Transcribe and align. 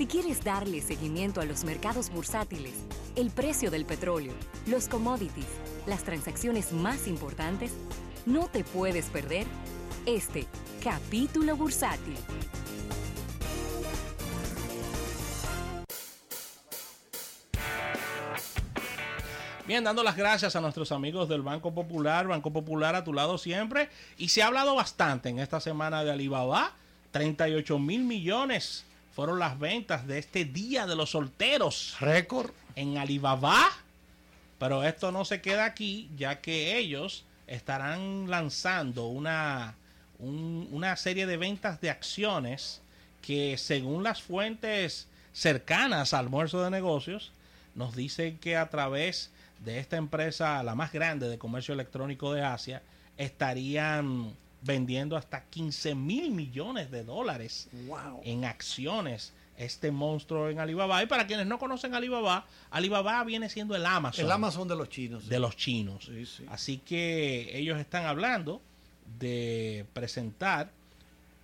Si 0.00 0.06
quieres 0.06 0.42
darle 0.42 0.80
seguimiento 0.80 1.42
a 1.42 1.44
los 1.44 1.62
mercados 1.62 2.08
bursátiles, 2.08 2.72
el 3.16 3.28
precio 3.28 3.70
del 3.70 3.84
petróleo, 3.84 4.32
los 4.66 4.88
commodities, 4.88 5.44
las 5.86 6.04
transacciones 6.04 6.72
más 6.72 7.06
importantes, 7.06 7.74
no 8.24 8.48
te 8.48 8.64
puedes 8.64 9.10
perder 9.10 9.46
este 10.06 10.46
capítulo 10.82 11.54
bursátil. 11.54 12.16
Bien, 19.66 19.84
dando 19.84 20.02
las 20.02 20.16
gracias 20.16 20.56
a 20.56 20.62
nuestros 20.62 20.92
amigos 20.92 21.28
del 21.28 21.42
Banco 21.42 21.74
Popular, 21.74 22.26
Banco 22.26 22.50
Popular 22.50 22.94
a 22.96 23.04
tu 23.04 23.12
lado 23.12 23.36
siempre. 23.36 23.90
Y 24.16 24.30
se 24.30 24.42
ha 24.42 24.46
hablado 24.46 24.74
bastante 24.76 25.28
en 25.28 25.40
esta 25.40 25.60
semana 25.60 26.02
de 26.02 26.10
Alibaba. 26.10 26.72
38 27.12 27.78
mil 27.78 28.04
millones 28.04 28.86
fueron 29.12 29.38
las 29.38 29.58
ventas 29.58 30.06
de 30.06 30.18
este 30.18 30.44
Día 30.44 30.86
de 30.86 30.96
los 30.96 31.10
Solteros. 31.10 31.96
Récord. 32.00 32.50
En 32.76 32.98
Alibaba. 32.98 33.68
Pero 34.58 34.84
esto 34.84 35.10
no 35.10 35.24
se 35.24 35.40
queda 35.40 35.64
aquí, 35.64 36.08
ya 36.16 36.40
que 36.40 36.76
ellos 36.78 37.24
estarán 37.46 38.30
lanzando 38.30 39.06
una, 39.06 39.74
una 40.18 40.96
serie 40.96 41.26
de 41.26 41.36
ventas 41.36 41.80
de 41.80 41.90
acciones 41.90 42.80
que 43.22 43.56
según 43.58 44.02
las 44.02 44.22
fuentes 44.22 45.08
cercanas 45.32 46.14
al 46.14 46.26
almuerzo 46.26 46.62
de 46.62 46.70
negocios, 46.70 47.32
nos 47.74 47.96
dicen 47.96 48.38
que 48.38 48.56
a 48.56 48.68
través 48.68 49.30
de 49.64 49.78
esta 49.78 49.96
empresa, 49.96 50.62
la 50.62 50.74
más 50.74 50.92
grande 50.92 51.28
de 51.28 51.38
comercio 51.38 51.74
electrónico 51.74 52.32
de 52.32 52.42
Asia, 52.42 52.82
estarían 53.16 54.34
vendiendo 54.62 55.16
hasta 55.16 55.44
15 55.44 55.94
mil 55.94 56.30
millones 56.30 56.90
de 56.90 57.04
dólares 57.04 57.68
en 58.24 58.44
acciones 58.44 59.32
este 59.60 59.90
monstruo 59.90 60.48
en 60.48 60.58
Alibaba. 60.58 61.02
Y 61.02 61.06
para 61.06 61.26
quienes 61.26 61.46
no 61.46 61.58
conocen 61.58 61.94
Alibaba, 61.94 62.46
Alibaba 62.70 63.22
viene 63.24 63.50
siendo 63.50 63.76
el 63.76 63.84
Amazon. 63.84 64.24
El 64.24 64.32
Amazon 64.32 64.66
de 64.66 64.74
los 64.74 64.88
chinos. 64.88 65.28
De 65.28 65.38
los 65.38 65.54
chinos. 65.54 66.10
Así 66.48 66.78
que 66.78 67.58
ellos 67.58 67.78
están 67.78 68.06
hablando 68.06 68.62
de 69.18 69.84
presentar 69.92 70.70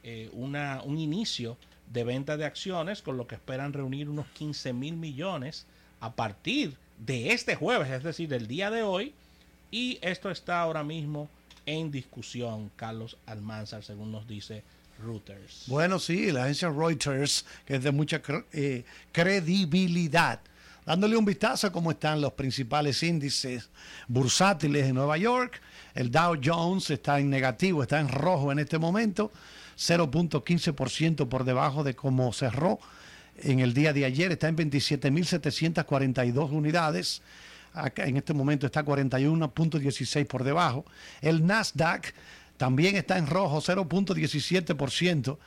eh, 0.02 0.30
una, 0.32 0.80
un 0.82 0.98
inicio 0.98 1.58
de 1.92 2.04
venta 2.04 2.38
de 2.38 2.46
acciones 2.46 3.02
con 3.02 3.18
lo 3.18 3.26
que 3.26 3.34
esperan 3.34 3.74
reunir 3.74 4.08
unos 4.08 4.26
15 4.28 4.72
mil 4.72 4.96
millones 4.96 5.66
a 6.00 6.12
partir 6.14 6.76
de 6.98 7.32
este 7.32 7.54
jueves, 7.54 7.90
es 7.90 8.02
decir, 8.02 8.30
del 8.30 8.46
día 8.46 8.70
de 8.70 8.82
hoy. 8.82 9.14
Y 9.70 9.98
esto 10.00 10.30
está 10.30 10.60
ahora 10.60 10.84
mismo 10.84 11.28
en 11.66 11.90
discusión, 11.90 12.70
Carlos 12.76 13.18
Almanzar, 13.26 13.82
según 13.82 14.12
nos 14.12 14.26
dice 14.26 14.62
Reuters. 15.04 15.64
Bueno, 15.66 15.98
sí, 15.98 16.32
la 16.32 16.44
agencia 16.44 16.70
Reuters, 16.70 17.44
que 17.66 17.76
es 17.76 17.82
de 17.82 17.90
mucha 17.90 18.22
eh, 18.52 18.84
credibilidad. 19.12 20.40
Dándole 20.86 21.16
un 21.16 21.24
vistazo 21.24 21.66
a 21.66 21.72
cómo 21.72 21.90
están 21.90 22.20
los 22.20 22.32
principales 22.34 23.02
índices 23.02 23.68
bursátiles 24.06 24.86
de 24.86 24.92
Nueva 24.92 25.18
York. 25.18 25.60
El 25.94 26.12
Dow 26.12 26.38
Jones 26.42 26.90
está 26.90 27.18
en 27.18 27.28
negativo, 27.28 27.82
está 27.82 27.98
en 27.98 28.08
rojo 28.08 28.52
en 28.52 28.60
este 28.60 28.78
momento, 28.78 29.32
0.15% 29.76 31.28
por 31.28 31.42
debajo 31.44 31.82
de 31.82 31.96
cómo 31.96 32.32
cerró 32.32 32.78
en 33.38 33.60
el 33.60 33.74
día 33.74 33.92
de 33.92 34.04
ayer, 34.04 34.32
está 34.32 34.48
en 34.48 34.56
27.742 34.56 36.50
unidades. 36.50 37.22
En 37.96 38.16
este 38.16 38.32
momento 38.34 38.66
está 38.66 38.84
41.16 38.84 40.26
por 40.26 40.42
debajo. 40.44 40.84
El 41.20 41.44
Nasdaq 41.46 42.14
también 42.56 42.96
está 42.96 43.18
en 43.18 43.26
rojo, 43.26 43.60
0.17%. 43.60 45.38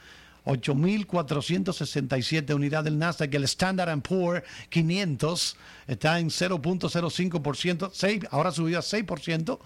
8.467 0.46 2.56
unidades 2.56 2.86
del 2.86 2.98
Nasdaq. 2.98 3.34
El 3.34 3.44
Standard 3.44 4.00
Poor 4.02 4.42
500 4.70 5.58
está 5.88 6.18
en 6.20 6.30
0.05%, 6.30 8.28
ahora 8.32 8.52
subió 8.52 8.80
a 8.80 8.82
6%. 8.82 9.60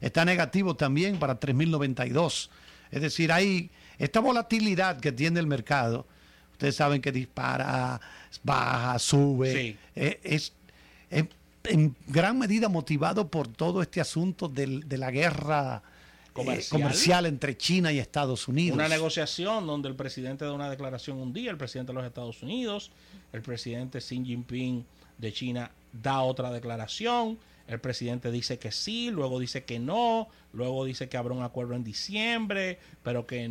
Está 0.00 0.24
negativo 0.24 0.76
también 0.76 1.18
para 1.18 1.38
3.092. 1.38 2.48
Es 2.90 3.02
decir, 3.02 3.30
hay 3.32 3.70
esta 3.98 4.20
volatilidad 4.20 4.98
que 5.00 5.12
tiene 5.12 5.38
el 5.40 5.46
mercado 5.46 6.06
Ustedes 6.62 6.76
saben 6.76 7.02
que 7.02 7.10
dispara, 7.10 8.00
baja, 8.44 8.96
sube. 9.00 9.76
Eh, 9.96 10.20
es, 10.22 10.52
en 11.64 11.94
gran 12.08 12.38
medida 12.38 12.68
motivado 12.68 13.28
por 13.28 13.48
todo 13.48 13.82
este 13.82 14.00
asunto 14.00 14.48
de 14.48 14.98
la 14.98 15.10
guerra 15.10 15.82
eh, 16.34 16.64
comercial. 16.70 17.26
entre 17.26 17.56
China 17.56 17.92
y 17.92 17.98
Estados 17.98 18.48
Unidos. 18.48 18.74
Una 18.74 18.88
negociación 18.88 19.66
donde 19.66 19.88
el 19.88 19.94
presidente 19.94 20.44
da 20.44 20.52
una 20.52 20.70
declaración 20.70 21.18
un 21.18 21.32
día, 21.32 21.50
el 21.50 21.58
presidente 21.58 21.92
de 21.92 21.94
los 21.94 22.06
Estados 22.06 22.42
Unidos, 22.42 22.90
el 23.32 23.42
presidente 23.42 23.98
Xi 23.98 24.24
Jinping 24.24 24.84
de 25.18 25.32
China 25.32 25.70
da 25.92 26.22
otra 26.22 26.50
declaración 26.50 27.38
el 27.72 27.80
presidente 27.80 28.30
dice 28.30 28.58
que 28.58 28.72
sí, 28.72 29.10
luego 29.10 29.38
dice 29.38 29.64
que 29.64 29.78
no, 29.78 30.28
luego 30.52 30.84
dice 30.84 31.08
que 31.08 31.16
habrá 31.16 31.32
un 31.32 31.42
acuerdo 31.42 31.74
en 31.74 31.84
diciembre, 31.84 32.78
pero 33.02 33.26
que 33.26 33.48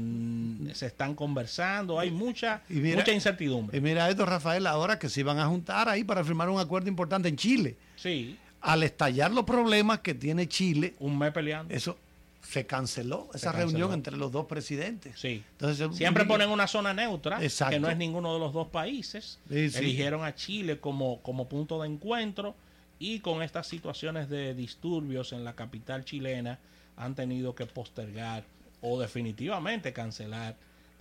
se 0.73 0.85
están 0.85 1.15
conversando. 1.15 1.99
Hay 1.99 2.11
mucha, 2.11 2.61
mucha 2.69 3.11
incertidumbre. 3.11 3.77
Y 3.77 3.81
mira 3.81 4.09
esto, 4.09 4.25
Rafael, 4.25 4.67
ahora 4.67 4.99
que 4.99 5.09
se 5.09 5.21
iban 5.21 5.39
a 5.39 5.47
juntar 5.47 5.89
ahí 5.89 6.03
para 6.03 6.23
firmar 6.23 6.49
un 6.49 6.59
acuerdo 6.59 6.89
importante 6.89 7.29
en 7.29 7.35
Chile. 7.35 7.77
Sí. 7.95 8.37
Al 8.61 8.83
estallar 8.83 9.31
los 9.31 9.43
problemas 9.43 9.99
que 9.99 10.13
tiene 10.13 10.47
Chile. 10.47 10.93
Un 10.99 11.17
mes 11.17 11.31
peleando. 11.31 11.73
Eso 11.73 11.97
se 12.41 12.65
canceló, 12.65 13.29
esa 13.33 13.51
reunión 13.51 13.93
entre 13.93 14.17
los 14.17 14.31
dos 14.31 14.45
presidentes. 14.45 15.19
Sí. 15.19 15.43
Entonces, 15.51 15.95
Siempre 15.95 16.25
ponen 16.25 16.49
una 16.49 16.67
zona 16.67 16.93
neutra, 16.93 17.39
que 17.69 17.79
no 17.79 17.89
es 17.89 17.97
ninguno 17.97 18.33
de 18.33 18.39
los 18.39 18.53
dos 18.53 18.67
países. 18.67 19.39
Eligieron 19.49 20.23
a 20.23 20.35
Chile 20.35 20.79
como, 20.79 21.21
como 21.21 21.47
punto 21.47 21.81
de 21.81 21.87
encuentro 21.87 22.55
y 22.99 23.19
con 23.19 23.41
estas 23.41 23.67
situaciones 23.67 24.29
de 24.29 24.53
disturbios 24.53 25.33
en 25.33 25.43
la 25.43 25.53
capital 25.53 26.05
chilena 26.05 26.59
han 26.97 27.15
tenido 27.15 27.55
que 27.55 27.65
postergar 27.65 28.43
o 28.81 28.99
definitivamente 28.99 29.93
cancelar 29.93 30.55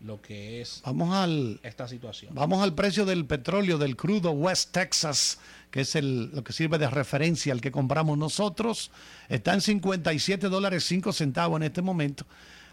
lo 0.05 0.21
que 0.21 0.61
es 0.61 0.83
vamos 0.85 1.15
al, 1.15 1.61
esta 1.63 1.87
situación. 1.87 2.35
Vamos 2.35 2.63
al 2.63 2.75
precio 2.75 3.05
del 3.05 3.27
petróleo 3.27 3.79
del 3.79 3.97
crudo 3.97 4.31
West 4.31 4.73
Texas, 4.73 5.39
que 5.71 5.83
es 5.83 5.95
el, 5.95 6.31
lo 6.35 6.43
que 6.43 6.53
sirve 6.53 6.79
de 6.79 6.89
referencia 6.89 7.53
al 7.53 7.61
que 7.61 7.71
compramos 7.71 8.17
nosotros. 8.17 8.91
Está 9.29 9.55
en 9.55 9.61
57 9.61 10.49
dólares 10.49 10.85
5 10.85 11.13
centavos 11.13 11.59
en 11.59 11.65
este 11.65 11.83
momento. 11.83 12.25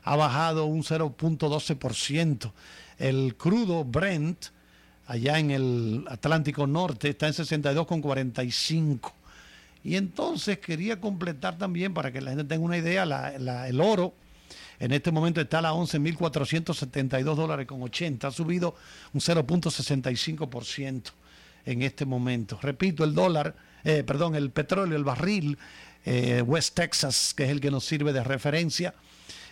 Ha 0.04 0.16
bajado 0.16 0.66
un 0.66 0.84
0.12%. 0.84 2.52
El 2.98 3.36
crudo 3.36 3.84
Brent, 3.84 4.46
allá 5.06 5.38
en 5.38 5.52
el 5.52 6.06
Atlántico 6.08 6.66
Norte, 6.66 7.10
está 7.10 7.28
en 7.28 7.34
62,45. 7.34 9.12
Y 9.84 9.96
entonces 9.96 10.60
quería 10.60 11.00
completar 11.00 11.58
también, 11.58 11.94
para 11.94 12.12
que 12.12 12.22
la 12.22 12.32
gente 12.32 12.46
tenga 12.46 12.66
una 12.66 12.78
idea, 12.78 13.04
el 13.04 13.82
oro 13.82 14.14
en 14.80 14.92
este 14.92 15.12
momento 15.12 15.42
está 15.42 15.60
a 15.60 15.64
las 15.64 15.74
11.472 15.74 17.36
dólares 17.36 17.68
con 17.68 17.82
80, 17.82 18.28
ha 18.28 18.32
subido 18.32 18.76
un 19.14 19.22
0.65% 19.22 21.12
en 21.66 21.82
este 21.82 22.06
momento. 22.06 22.60
Repito, 22.62 23.04
el 23.04 23.14
dólar, 23.14 23.56
eh, 23.84 24.04
perdón, 24.04 24.36
el 24.36 24.52
petróleo, 24.52 24.98
el 24.98 25.04
barril 25.04 25.58
eh, 26.06 26.42
West 26.42 26.76
Texas, 26.76 27.34
que 27.36 27.46
es 27.46 27.50
el 27.50 27.60
que 27.60 27.72
nos 27.72 27.86
sirve 27.86 28.14
de 28.14 28.24
referencia, 28.24 28.94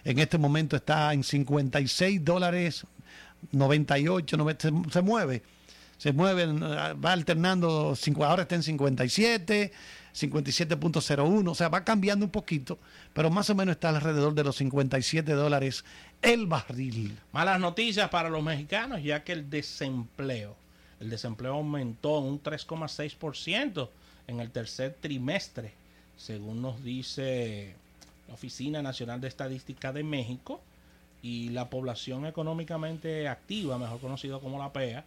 en 0.03 0.19
este 0.19 0.37
momento 0.37 0.75
está 0.75 1.13
en 1.13 1.23
56 1.23 2.23
dólares 2.23 2.85
98, 3.51 4.37
se 4.91 5.01
mueve 5.01 5.43
se 5.97 6.11
mueven, 6.13 6.61
va 6.61 7.13
alternando, 7.13 7.95
ahora 8.19 8.43
está 8.43 8.55
en 8.55 8.63
57, 8.63 9.71
57.01, 10.15 11.49
o 11.49 11.55
sea, 11.55 11.69
va 11.69 11.83
cambiando 11.83 12.25
un 12.25 12.31
poquito, 12.31 12.79
pero 13.13 13.29
más 13.29 13.49
o 13.49 13.55
menos 13.55 13.75
está 13.75 13.89
alrededor 13.89 14.33
de 14.33 14.43
los 14.43 14.55
57 14.55 15.33
dólares 15.33 15.83
el 16.21 16.47
barril. 16.47 17.17
Malas 17.33 17.59
noticias 17.59 18.09
para 18.09 18.29
los 18.29 18.41
mexicanos, 18.41 19.03
ya 19.03 19.23
que 19.23 19.33
el 19.33 19.49
desempleo, 19.49 20.55
el 20.99 21.09
desempleo 21.09 21.55
aumentó 21.55 22.19
en 22.19 22.25
un 22.25 22.43
3,6% 22.43 23.89
en 24.27 24.39
el 24.39 24.51
tercer 24.51 24.95
trimestre, 24.99 25.73
según 26.17 26.61
nos 26.61 26.83
dice 26.83 27.75
la 28.27 28.35
Oficina 28.35 28.81
Nacional 28.81 29.19
de 29.19 29.27
Estadística 29.27 29.91
de 29.91 30.03
México, 30.03 30.61
y 31.21 31.49
la 31.49 31.69
población 31.69 32.25
económicamente 32.27 33.27
activa, 33.27 33.77
mejor 33.77 33.99
conocido 33.99 34.39
como 34.39 34.59
la 34.59 34.71
PEA, 34.71 35.03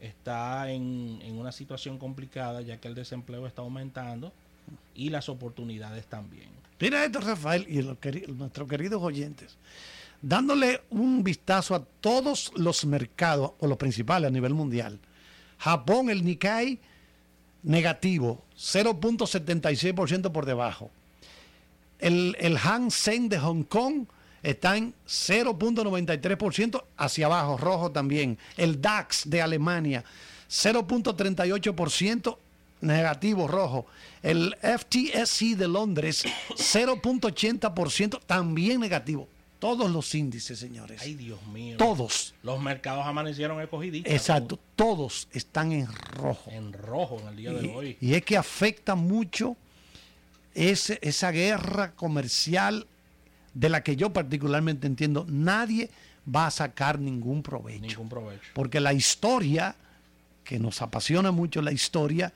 está 0.00 0.70
en, 0.70 1.20
una 1.38 1.52
situación 1.52 1.98
complicada 1.98 2.60
ya 2.60 2.78
que 2.78 2.88
el 2.88 2.94
desempleo 2.94 3.46
está 3.46 3.62
aumentando 3.62 4.32
y 4.94 5.10
las 5.10 5.28
oportunidades 5.28 6.06
también. 6.06 6.48
Mira 6.80 7.04
esto, 7.04 7.20
Rafael, 7.20 7.66
y 7.68 7.82
nuestros 8.32 8.68
queridos 8.68 9.02
oyentes, 9.02 9.56
dándole 10.20 10.82
un 10.90 11.22
vistazo 11.24 11.74
a 11.74 11.84
todos 12.00 12.52
los 12.56 12.84
mercados, 12.84 13.52
o 13.58 13.66
los 13.66 13.78
principales 13.78 14.28
a 14.28 14.32
nivel 14.32 14.54
mundial. 14.54 14.98
Japón, 15.58 16.10
el 16.10 16.24
Nikkei, 16.24 16.78
negativo, 17.62 18.44
0.76% 18.58 20.30
por 20.30 20.46
debajo. 20.46 20.90
El, 21.98 22.36
el 22.38 22.58
Hang 22.58 22.90
Seng 22.90 23.28
de 23.28 23.38
Hong 23.38 23.62
Kong, 23.62 24.06
está 24.44 24.76
en 24.76 24.94
0.93% 25.08 26.84
hacia 26.96 27.26
abajo, 27.26 27.56
rojo 27.56 27.90
también. 27.90 28.38
El 28.56 28.80
DAX 28.80 29.28
de 29.28 29.42
Alemania, 29.42 30.04
0.38% 30.48 32.36
negativo 32.84 33.48
rojo. 33.48 33.86
El 34.22 34.54
FTSE 34.62 35.56
de 35.56 35.68
Londres 35.68 36.24
0.80% 36.50 38.20
también 38.26 38.80
negativo. 38.80 39.28
Todos 39.58 39.90
los 39.90 40.14
índices, 40.14 40.58
señores. 40.58 41.00
Ay, 41.02 41.14
Dios 41.14 41.40
mío. 41.46 41.76
Todos. 41.78 42.34
Los 42.42 42.60
mercados 42.60 43.06
amanecieron 43.06 43.60
escogiditos. 43.62 44.12
Exacto, 44.12 44.58
todos 44.76 45.26
están 45.32 45.72
en 45.72 45.86
rojo. 45.86 46.50
En 46.50 46.72
rojo 46.72 47.18
en 47.20 47.28
el 47.28 47.36
día 47.36 47.52
de 47.52 47.74
hoy. 47.74 47.96
y 48.00 48.12
es 48.14 48.22
que 48.24 48.36
afecta 48.36 48.94
mucho 48.94 49.56
ese- 50.54 50.98
esa 51.02 51.30
guerra 51.30 51.92
comercial 51.92 52.86
de 53.54 53.68
la 53.70 53.82
que 53.82 53.96
yo 53.96 54.12
particularmente 54.12 54.86
entiendo, 54.86 55.24
nadie 55.28 55.88
va 56.32 56.46
a 56.46 56.50
sacar 56.50 56.98
ningún 56.98 57.42
provecho. 57.42 57.80
Ningún 57.86 58.08
provecho. 58.08 58.42
Porque 58.52 58.80
la 58.80 58.92
historia, 58.92 59.76
que 60.42 60.58
nos 60.58 60.82
apasiona 60.82 61.30
mucho 61.30 61.62
la 61.62 61.72
historia 61.72 62.34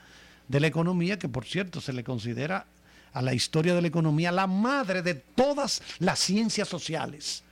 de 0.49 0.61
la 0.61 0.67
economía, 0.67 1.19
que 1.19 1.29
por 1.29 1.45
cierto 1.45 1.81
se 1.81 1.93
le 1.93 2.03
considera 2.05 2.67
a 3.13 3.23
la 3.23 3.35
historia 3.35 3.75
de 3.75 3.83
la 3.83 3.89
economía 3.89 4.33
la 4.33 4.47
madre 4.47 5.03
de 5.03 5.15
todas 5.15 5.83
las 5.99 6.19
ciencias 6.19 6.69
sociales. 6.69 7.43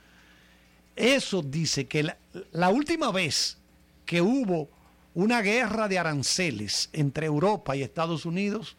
Eso 0.95 1.41
dice 1.41 1.85
que 1.87 2.03
la, 2.03 2.17
la 2.51 2.69
última 2.69 3.11
vez 3.11 3.57
que 4.05 4.21
hubo 4.21 4.69
una 5.13 5.41
guerra 5.41 5.87
de 5.87 5.99
aranceles 5.99 6.89
entre 6.93 7.25
Europa 7.25 7.75
y 7.75 7.81
Estados 7.83 8.25
Unidos, 8.25 8.75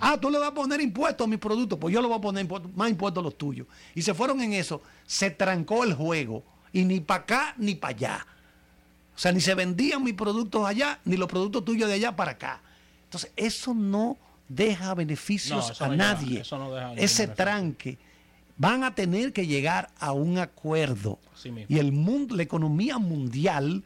ah, 0.00 0.18
tú 0.20 0.30
le 0.30 0.38
vas 0.38 0.50
a 0.50 0.54
poner 0.54 0.80
impuestos 0.80 1.26
a 1.26 1.30
mis 1.30 1.38
productos, 1.38 1.78
pues 1.78 1.92
yo 1.92 2.00
le 2.00 2.08
voy 2.08 2.18
a 2.18 2.20
poner 2.20 2.44
impuestos- 2.46 2.72
más 2.74 2.90
impuestos 2.90 3.20
a 3.22 3.24
los 3.24 3.36
tuyos. 3.36 3.66
Y 3.94 4.02
se 4.02 4.14
fueron 4.14 4.40
en 4.40 4.52
eso, 4.52 4.82
se 5.06 5.30
trancó 5.30 5.84
el 5.84 5.94
juego, 5.94 6.44
y 6.72 6.84
ni 6.84 7.00
para 7.00 7.22
acá 7.22 7.54
ni 7.58 7.74
para 7.74 7.94
allá. 7.96 8.26
O 9.14 9.18
sea, 9.18 9.32
ni 9.32 9.40
se 9.40 9.54
vendían 9.54 10.02
mis 10.02 10.14
productos 10.14 10.64
allá, 10.66 11.00
ni 11.04 11.16
los 11.16 11.28
productos 11.28 11.64
tuyos 11.64 11.88
de 11.88 11.96
allá 11.96 12.14
para 12.16 12.32
acá. 12.32 12.60
Entonces, 13.10 13.32
eso 13.34 13.74
no 13.74 14.16
deja 14.48 14.94
beneficios 14.94 15.80
No, 15.80 15.84
a 15.84 15.88
no 15.88 15.96
nadie. 15.96 16.44
no 16.52 16.72
deja 16.72 16.92
Ese 16.94 17.26
tranque. 17.26 17.98
Van 18.56 18.84
a 18.84 18.94
tener 18.94 19.32
que 19.32 19.48
llegar 19.48 19.90
a 19.98 20.12
un 20.12 20.38
acuerdo. 20.38 21.18
Y 21.68 21.80
el 21.80 21.90
mundo, 21.90 22.36
la 22.36 22.44
economía 22.44 22.98
mundial 22.98 23.82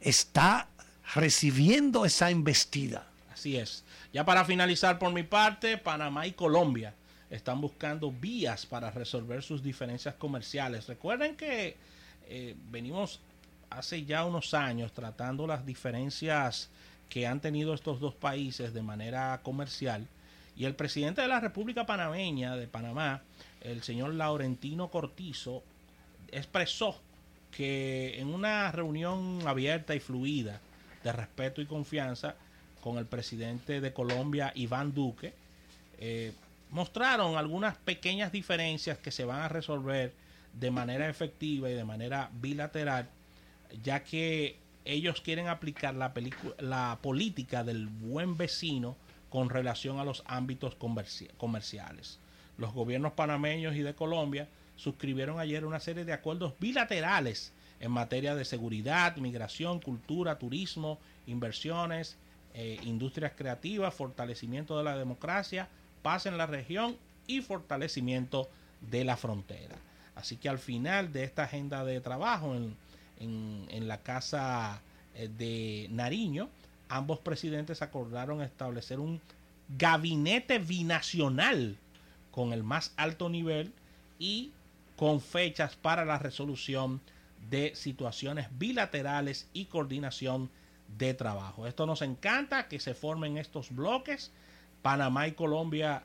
está 0.00 0.66
recibiendo 1.14 2.04
esa 2.04 2.30
embestida. 2.30 3.06
Así 3.32 3.56
es. 3.56 3.84
Ya 4.12 4.24
para 4.24 4.44
finalizar 4.44 4.98
por 4.98 5.12
mi 5.12 5.22
parte, 5.22 5.78
Panamá 5.78 6.26
y 6.26 6.32
Colombia 6.32 6.92
están 7.30 7.60
buscando 7.60 8.10
vías 8.10 8.66
para 8.66 8.90
resolver 8.90 9.44
sus 9.44 9.62
diferencias 9.62 10.16
comerciales. 10.16 10.88
Recuerden 10.88 11.36
que 11.36 11.76
eh, 12.26 12.56
venimos 12.68 13.20
hace 13.70 14.04
ya 14.04 14.24
unos 14.24 14.54
años 14.54 14.92
tratando 14.92 15.46
las 15.46 15.64
diferencias 15.64 16.68
que 17.08 17.26
han 17.26 17.40
tenido 17.40 17.74
estos 17.74 18.00
dos 18.00 18.14
países 18.14 18.74
de 18.74 18.82
manera 18.82 19.40
comercial. 19.42 20.06
Y 20.56 20.66
el 20.66 20.74
presidente 20.74 21.22
de 21.22 21.28
la 21.28 21.40
República 21.40 21.86
Panameña 21.86 22.56
de 22.56 22.66
Panamá, 22.66 23.22
el 23.60 23.82
señor 23.82 24.14
Laurentino 24.14 24.88
Cortizo, 24.88 25.62
expresó 26.30 27.00
que 27.50 28.20
en 28.20 28.28
una 28.28 28.70
reunión 28.72 29.40
abierta 29.46 29.94
y 29.94 30.00
fluida 30.00 30.60
de 31.02 31.12
respeto 31.12 31.60
y 31.60 31.66
confianza 31.66 32.34
con 32.80 32.98
el 32.98 33.06
presidente 33.06 33.80
de 33.80 33.92
Colombia, 33.92 34.52
Iván 34.54 34.92
Duque, 34.92 35.32
eh, 35.98 36.32
mostraron 36.70 37.36
algunas 37.36 37.76
pequeñas 37.76 38.32
diferencias 38.32 38.98
que 38.98 39.10
se 39.10 39.24
van 39.24 39.42
a 39.42 39.48
resolver 39.48 40.12
de 40.52 40.70
manera 40.70 41.08
efectiva 41.08 41.70
y 41.70 41.74
de 41.74 41.84
manera 41.84 42.30
bilateral, 42.34 43.08
ya 43.82 44.02
que 44.02 44.58
ellos 44.84 45.20
quieren 45.20 45.48
aplicar 45.48 45.94
la, 45.94 46.12
la 46.58 46.98
política 47.00 47.64
del 47.64 47.86
buen 47.86 48.36
vecino 48.36 48.96
con 49.30 49.50
relación 49.50 49.98
a 49.98 50.04
los 50.04 50.22
ámbitos 50.26 50.78
comerci- 50.78 51.30
comerciales. 51.36 52.18
Los 52.56 52.72
gobiernos 52.72 53.12
panameños 53.12 53.74
y 53.74 53.82
de 53.82 53.94
Colombia 53.94 54.48
suscribieron 54.76 55.40
ayer 55.40 55.64
una 55.64 55.80
serie 55.80 56.04
de 56.04 56.12
acuerdos 56.12 56.54
bilaterales 56.60 57.52
en 57.80 57.90
materia 57.90 58.34
de 58.34 58.44
seguridad, 58.44 59.16
migración, 59.16 59.80
cultura, 59.80 60.38
turismo, 60.38 60.98
inversiones, 61.26 62.16
eh, 62.54 62.78
industrias 62.84 63.32
creativas, 63.36 63.94
fortalecimiento 63.94 64.78
de 64.78 64.84
la 64.84 64.96
democracia, 64.96 65.68
paz 66.02 66.26
en 66.26 66.38
la 66.38 66.46
región 66.46 66.96
y 67.26 67.40
fortalecimiento 67.40 68.48
de 68.80 69.04
la 69.04 69.16
frontera. 69.16 69.76
Así 70.14 70.36
que 70.36 70.48
al 70.48 70.58
final 70.58 71.12
de 71.12 71.24
esta 71.24 71.44
agenda 71.44 71.84
de 71.84 72.00
trabajo 72.00 72.54
en, 72.54 72.76
en- 73.20 73.88
la 73.88 73.98
casa 74.02 74.80
eh, 75.14 75.28
de 75.38 75.88
Nariño, 75.90 76.48
ambos 76.88 77.18
presidentes 77.18 77.82
acordaron 77.82 78.40
establecer 78.42 78.98
un 79.00 79.20
gabinete 79.78 80.58
binacional 80.58 81.76
con 82.30 82.52
el 82.52 82.62
más 82.62 82.92
alto 82.96 83.28
nivel 83.28 83.72
y 84.18 84.50
con 84.96 85.20
fechas 85.20 85.76
para 85.76 86.04
la 86.04 86.18
resolución 86.18 87.00
de 87.50 87.74
situaciones 87.74 88.46
bilaterales 88.58 89.48
y 89.52 89.66
coordinación 89.66 90.50
de 90.98 91.14
trabajo. 91.14 91.66
Esto 91.66 91.86
nos 91.86 92.02
encanta 92.02 92.68
que 92.68 92.80
se 92.80 92.94
formen 92.94 93.38
estos 93.38 93.74
bloques. 93.74 94.30
Panamá 94.82 95.26
y 95.28 95.32
Colombia 95.32 96.04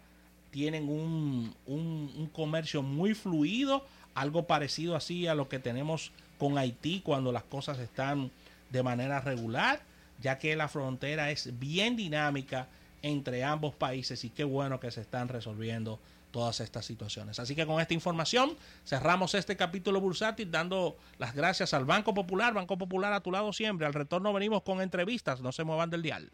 tienen 0.52 0.90
un, 0.90 1.54
un- 1.66 2.12
un 2.18 2.28
comercio 2.28 2.82
muy 2.82 3.14
fluido, 3.14 3.86
algo 4.16 4.48
parecido 4.48 4.96
así 4.96 5.28
a 5.28 5.36
lo 5.36 5.48
que 5.48 5.60
tenemos 5.60 6.12
con 6.40 6.58
Haití 6.58 7.02
cuando 7.02 7.32
las 7.32 7.44
cosas 7.44 7.78
están 7.78 8.32
de 8.72 8.82
manera 8.82 9.22
regular, 9.22 9.82
ya 10.20 10.40
que 10.40 10.56
la 10.56 10.68
frontera 10.68 11.30
es 11.30 11.60
bien 11.60 11.96
dinámica 11.96 12.68
entre 13.04 13.44
ambos 13.44 13.76
países 13.76 14.24
y 14.24 14.30
qué 14.30 14.44
bueno 14.44 14.80
que 14.80 14.90
se 14.90 15.02
están 15.02 15.28
resolviendo 15.28 16.00
todas 16.32 16.60
estas 16.60 16.86
situaciones. 16.86 17.40
Así 17.40 17.56
que 17.56 17.66
con 17.66 17.82
esta 17.82 17.94
información 17.94 18.56
cerramos 18.86 19.34
este 19.36 19.58
capítulo 19.58 20.00
bursátil 20.00 20.52
dando 20.52 20.98
las 21.18 21.34
gracias 21.34 21.74
al 21.74 21.86
Banco 21.86 22.14
Popular, 22.14 22.54
Banco 22.54 22.78
Popular 22.78 23.14
a 23.14 23.22
tu 23.22 23.32
lado 23.32 23.52
siempre. 23.54 23.86
Al 23.86 23.94
retorno 23.94 24.32
venimos 24.34 24.62
con 24.64 24.82
entrevistas, 24.82 25.42
no 25.42 25.52
se 25.52 25.64
muevan 25.64 25.90
del 25.90 26.02
dial. 26.02 26.32